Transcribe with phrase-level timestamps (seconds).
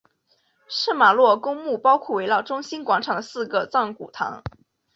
[0.67, 4.41] 圣玛洛公墓包括围绕中心广场的四个藏骨堂。